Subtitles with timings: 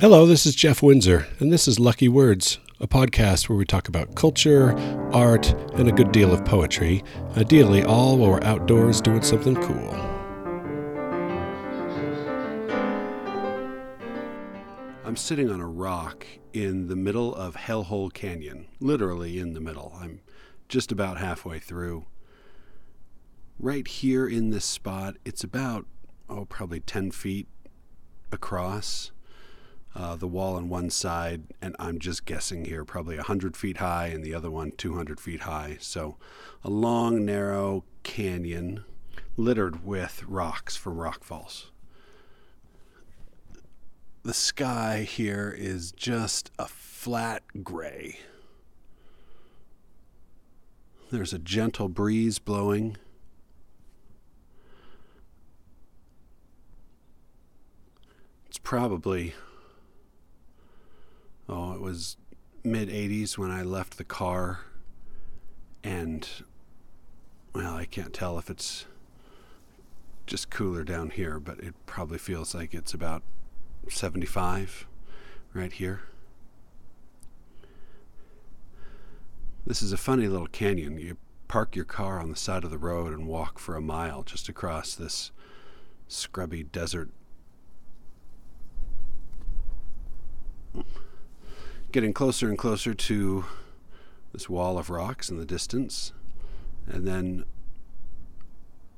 [0.00, 3.88] Hello, this is Jeff Windsor, and this is Lucky Words, a podcast where we talk
[3.88, 4.78] about culture,
[5.12, 7.02] art, and a good deal of poetry,
[7.36, 9.90] ideally all while we're outdoors doing something cool.
[15.04, 19.98] I'm sitting on a rock in the middle of Hellhole Canyon, literally in the middle.
[20.00, 20.20] I'm
[20.68, 22.06] just about halfway through.
[23.58, 25.86] Right here in this spot, it's about,
[26.30, 27.48] oh, probably 10 feet
[28.30, 29.10] across
[29.98, 34.06] uh, the wall on one side, and I'm just guessing here, probably 100 feet high,
[34.06, 35.76] and the other one 200 feet high.
[35.80, 36.16] So
[36.62, 38.84] a long, narrow canyon
[39.36, 41.72] littered with rocks from rock falls.
[44.22, 48.20] The sky here is just a flat gray.
[51.10, 52.98] There's a gentle breeze blowing.
[58.46, 59.34] It's probably
[61.48, 62.16] oh, it was
[62.64, 64.60] mid 80s when I left the car.
[65.82, 66.28] And,
[67.54, 68.86] well, I can't tell if it's
[70.26, 73.22] just cooler down here, but it probably feels like it's about
[73.88, 74.86] 75
[75.54, 76.02] right here.
[79.66, 80.98] This is a funny little canyon.
[80.98, 84.22] You park your car on the side of the road and walk for a mile
[84.22, 85.30] just across this
[86.06, 87.10] scrubby desert
[91.90, 93.44] getting closer and closer to
[94.32, 96.12] this wall of rocks in the distance.
[96.86, 97.44] And then,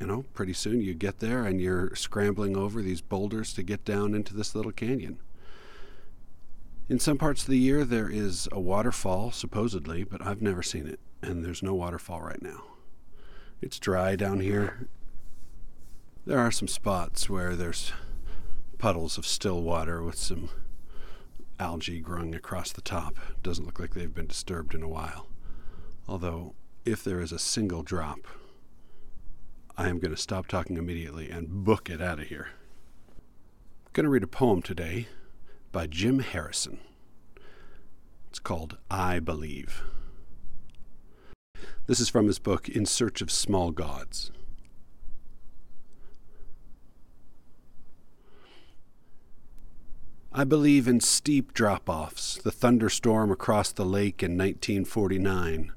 [0.00, 3.84] you know, pretty soon you get there and you're scrambling over these boulders to get
[3.84, 5.18] down into this little canyon.
[6.86, 10.86] In some parts of the year, there is a waterfall, supposedly, but I've never seen
[10.86, 12.64] it, and there's no waterfall right now.
[13.62, 14.88] It's dry down here.
[16.26, 17.92] There are some spots where there's
[18.76, 20.50] puddles of still water with some
[21.58, 23.16] algae growing across the top.
[23.42, 25.28] Doesn't look like they've been disturbed in a while.
[26.08, 28.20] Although, if there is a single drop,
[29.76, 32.48] I am going to stop talking immediately and book it out of here.
[33.86, 35.08] I'm going to read a poem today
[35.72, 36.78] by Jim Harrison.
[38.28, 39.82] It's called I Believe.
[41.86, 44.30] This is from his book In Search of Small Gods.
[50.36, 55.70] I believe in steep drop offs, the thunderstorm across the lake in 1949,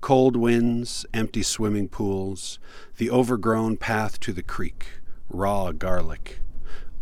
[0.00, 2.60] cold winds, empty swimming pools,
[2.96, 4.86] the overgrown path to the creek,
[5.28, 6.38] raw garlic,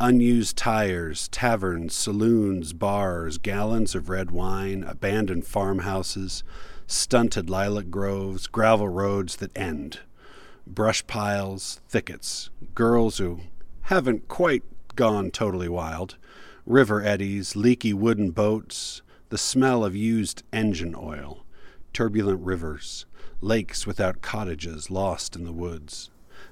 [0.00, 6.42] unused tires, taverns, saloons, bars, gallons of red wine, abandoned farmhouses,
[6.86, 10.00] stunted lilac groves, gravel roads that end,
[10.66, 13.40] brush piles, thickets, girls who
[13.82, 14.62] haven't quite
[14.96, 16.16] gone totally wild
[16.66, 21.44] river eddies, leaky wooden boats, the smell of used engine oil,
[21.92, 23.06] turbulent rivers,
[23.40, 26.10] lakes without cottages lost in the woods,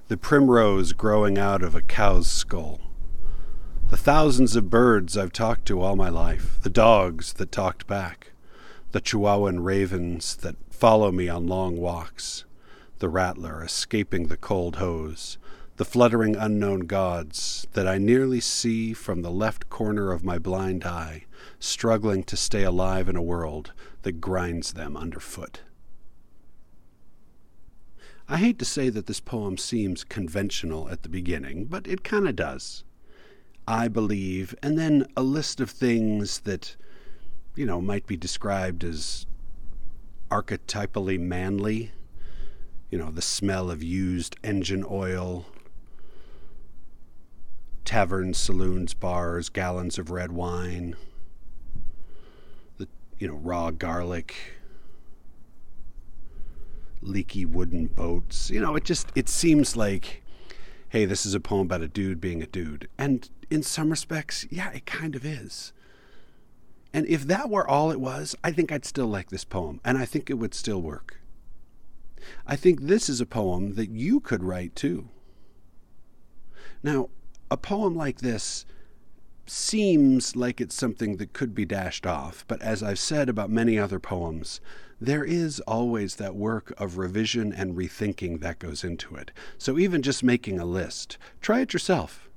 [0.09, 2.81] the primrose growing out of a cow's skull.
[3.91, 8.33] The thousands of birds I've talked to all my life, the dogs that talked back,
[8.93, 12.45] the Chihuahuan ravens that follow me on long walks,
[12.99, 15.39] the rattler escaping the cold hose,
[15.81, 20.85] the fluttering unknown gods that I nearly see from the left corner of my blind
[20.85, 21.25] eye,
[21.59, 25.63] struggling to stay alive in a world that grinds them underfoot.
[28.29, 32.29] I hate to say that this poem seems conventional at the beginning, but it kind
[32.29, 32.85] of does.
[33.67, 36.77] I believe, and then a list of things that,
[37.57, 39.25] you know, might be described as
[40.31, 41.93] archetypally manly.
[42.91, 45.47] You know, the smell of used engine oil,
[47.85, 50.97] taverns, saloons, bars, gallons of red wine,
[52.79, 54.35] the you know raw garlic,
[57.03, 58.51] leaky wooden boats.
[58.51, 60.23] You know, it just it seems like
[60.91, 62.89] hey, this is a poem about a dude being a dude.
[62.99, 65.73] And in some respects, yeah, it kind of is.
[66.93, 69.97] And if that were all it was, I think I'd still like this poem, and
[69.97, 71.21] I think it would still work.
[72.45, 75.09] I think this is a poem that you could write too.
[76.83, 77.09] Now,
[77.51, 78.65] a poem like this
[79.47, 83.79] seems like it's something that could be dashed off, but as I've said about many
[83.79, 84.61] other poems,
[85.01, 89.33] there is always that work of revision and rethinking that goes into it.
[89.59, 92.29] So even just making a list, try it yourself.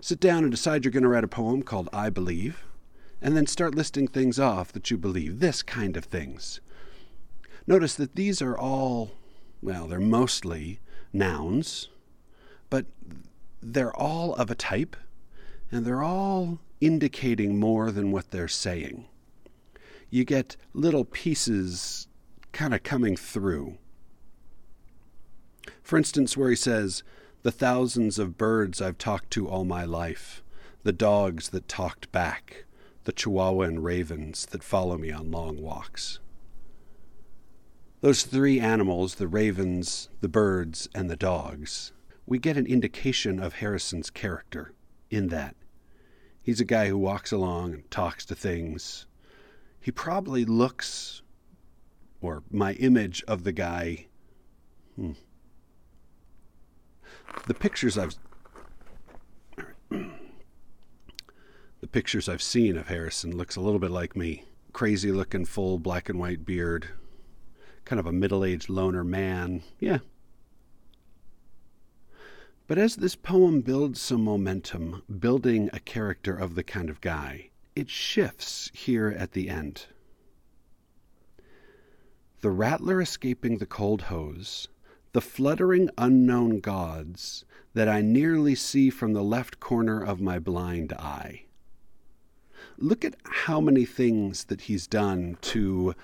[0.00, 2.64] Sit down and decide you're going to write a poem called I Believe,
[3.20, 6.60] and then start listing things off that you believe, this kind of things.
[7.66, 9.10] Notice that these are all,
[9.60, 10.80] well, they're mostly
[11.12, 11.88] nouns,
[12.70, 12.86] but
[13.72, 14.96] they're all of a type
[15.72, 19.06] and they're all indicating more than what they're saying.
[20.08, 22.06] You get little pieces
[22.52, 23.76] kind of coming through.
[25.82, 27.02] For instance, where he says,
[27.42, 30.44] The thousands of birds I've talked to all my life,
[30.84, 32.66] the dogs that talked back,
[33.02, 36.20] the Chihuahuan ravens that follow me on long walks.
[38.00, 41.92] Those three animals, the ravens, the birds, and the dogs,
[42.26, 44.72] we get an indication of Harrison's character
[45.10, 45.54] in that.
[46.42, 49.06] He's a guy who walks along and talks to things.
[49.80, 51.22] He probably looks,
[52.20, 54.06] or my image of the guy,
[54.96, 55.12] hmm.
[57.46, 58.16] the pictures I've
[59.90, 64.44] the pictures I've seen of Harrison looks a little bit like me.
[64.72, 66.88] Crazy looking, full black and white beard,
[67.84, 69.62] kind of a middle aged loner man.
[69.78, 69.98] Yeah,
[72.66, 77.50] but as this poem builds some momentum, building a character of the kind of guy,
[77.76, 79.86] it shifts here at the end.
[82.40, 84.68] The rattler escaping the cold hose,
[85.12, 90.92] the fluttering unknown gods that I nearly see from the left corner of my blind
[90.92, 91.44] eye.
[92.78, 95.94] Look at how many things that he's done to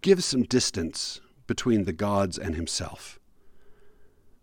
[0.00, 3.19] give some distance between the gods and himself.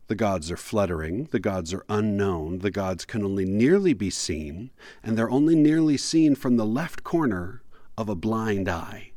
[0.07, 4.71] The gods are fluttering, the gods are unknown, the gods can only nearly be seen,
[5.03, 7.61] and they're only nearly seen from the left corner
[7.97, 9.11] of a blind eye.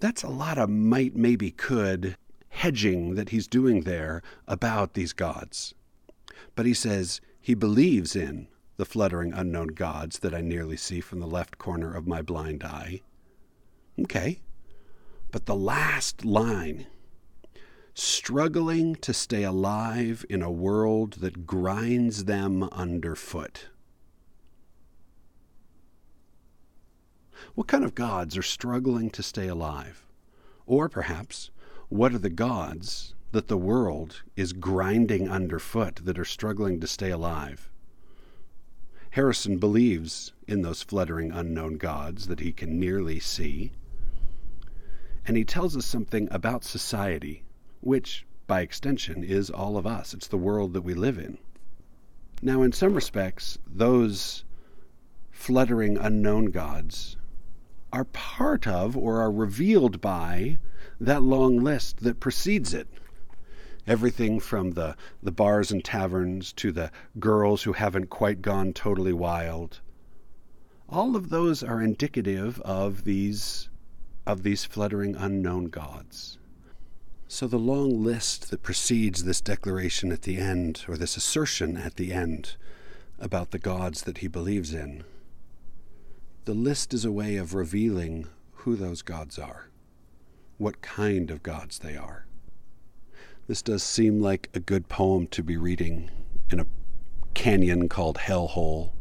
[0.00, 2.16] That's a lot of might, maybe, could
[2.50, 5.74] hedging that he's doing there about these gods.
[6.54, 11.20] But he says he believes in the fluttering unknown gods that I nearly see from
[11.20, 13.00] the left corner of my blind eye.
[13.98, 14.40] Okay.
[15.30, 16.86] But the last line
[17.98, 23.66] struggling to stay alive in a world that grinds them underfoot.
[27.56, 30.06] What kind of gods are struggling to stay alive?
[30.64, 31.50] Or perhaps,
[31.88, 37.10] what are the gods that the world is grinding underfoot that are struggling to stay
[37.10, 37.68] alive?
[39.10, 43.72] Harrison believes in those fluttering unknown gods that he can nearly see.
[45.26, 47.42] And he tells us something about society
[47.80, 50.14] which, by extension, is all of us.
[50.14, 51.38] It's the world that we live in.
[52.40, 54.44] Now, in some respects, those
[55.30, 57.16] fluttering unknown gods
[57.92, 60.58] are part of or are revealed by
[61.00, 62.88] that long list that precedes it.
[63.86, 69.12] Everything from the, the bars and taverns to the girls who haven't quite gone totally
[69.12, 69.80] wild.
[70.88, 73.68] All of those are indicative of these
[74.26, 76.38] of these fluttering unknown gods.
[77.30, 81.96] So, the long list that precedes this declaration at the end, or this assertion at
[81.96, 82.56] the end,
[83.18, 85.04] about the gods that he believes in,
[86.46, 89.68] the list is a way of revealing who those gods are,
[90.56, 92.24] what kind of gods they are.
[93.46, 96.10] This does seem like a good poem to be reading
[96.50, 96.66] in a
[97.34, 98.92] canyon called Hellhole,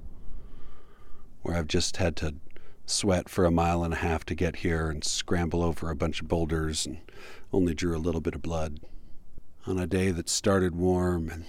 [1.44, 2.36] where I've just had to
[2.88, 6.22] sweat for a mile and a half to get here and scramble over a bunch
[6.22, 7.00] of boulders and
[7.52, 8.80] only drew a little bit of blood.
[9.68, 11.46] On a day that started warm and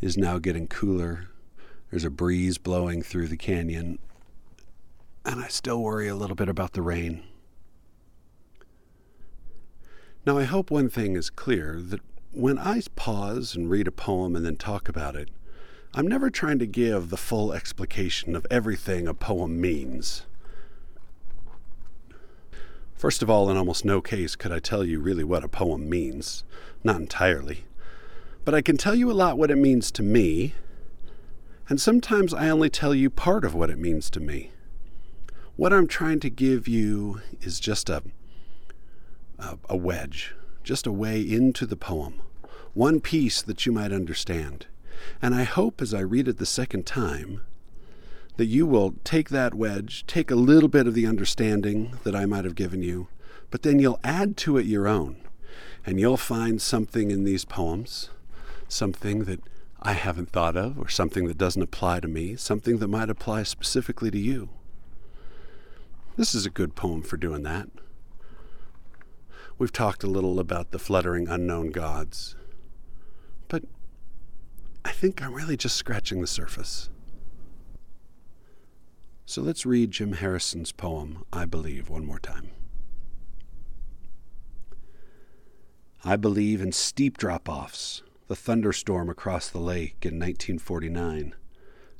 [0.00, 1.28] is now getting cooler,
[1.90, 3.98] there's a breeze blowing through the canyon,
[5.26, 7.22] and I still worry a little bit about the rain.
[10.24, 12.00] Now, I hope one thing is clear that
[12.32, 15.28] when I pause and read a poem and then talk about it,
[15.92, 20.24] I'm never trying to give the full explication of everything a poem means.
[23.02, 25.90] First of all, in almost no case could I tell you really what a poem
[25.90, 26.44] means.
[26.84, 27.64] Not entirely.
[28.44, 30.54] But I can tell you a lot what it means to me,
[31.68, 34.52] and sometimes I only tell you part of what it means to me.
[35.56, 38.04] What I'm trying to give you is just a,
[39.36, 42.22] a, a wedge, just a way into the poem,
[42.72, 44.66] one piece that you might understand.
[45.20, 47.40] And I hope as I read it the second time
[48.36, 52.26] that you will take that wedge, take a little bit of the understanding that I
[52.26, 53.08] might have given you,
[53.50, 55.16] but then you'll add to it your own.
[55.84, 58.10] And you'll find something in these poems,
[58.68, 59.40] something that
[59.80, 63.42] I haven't thought of, or something that doesn't apply to me, something that might apply
[63.42, 64.48] specifically to you.
[66.16, 67.68] This is a good poem for doing that.
[69.58, 72.36] We've talked a little about the fluttering unknown gods,
[73.48, 73.64] but
[74.84, 76.90] I think I'm really just scratching the surface.
[79.24, 82.50] So let's read Jim Harrison's poem, I Believe, one more time.
[86.04, 91.34] I believe in steep drop offs, the thunderstorm across the lake in 1949,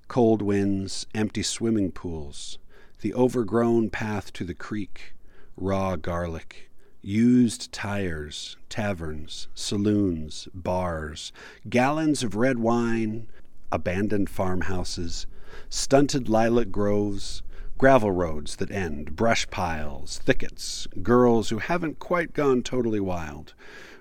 [0.09, 2.59] cold winds, empty swimming pools,
[3.01, 5.15] the overgrown path to the creek,
[5.57, 11.33] raw garlic, used tires, taverns, saloons, bars,
[11.69, 13.29] gallons of red wine,
[13.73, 15.27] abandoned farmhouses,
[15.71, 17.43] stunted lilac groves,
[17.79, 23.55] gravel roads that end, brush piles, thickets, girls who haven't quite gone totally wild,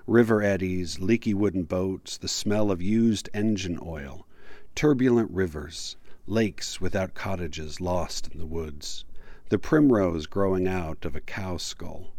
[0.06, 4.26] river eddies, leaky wooden boats, the smell of used engine oil,
[4.74, 9.04] turbulent rivers, lakes without cottages lost in the woods,
[9.48, 12.12] the primrose growing out of a cow skull,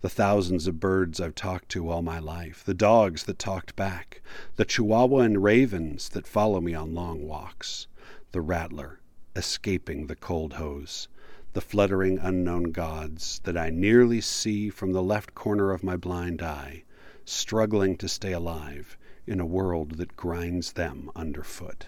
[0.00, 4.22] the thousands of birds I've talked to all my life, the dogs that talked back,
[4.56, 7.86] the Chihuahuan ravens that follow me on long walks,
[8.32, 9.00] the rattler
[9.36, 11.08] escaping the cold hose,
[11.52, 16.42] the fluttering unknown gods that I nearly see from the left corner of my blind
[16.42, 16.84] eye,
[17.24, 21.86] struggling to stay alive in a world that grinds them underfoot.